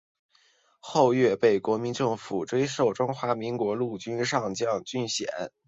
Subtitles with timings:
[0.79, 5.51] 后岳被国民政府追授中华民国陆军上将军衔。